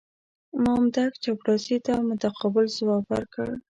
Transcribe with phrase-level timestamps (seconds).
[0.63, 3.47] مامدک چپړاسي ته متقابل ځواب ورکړ.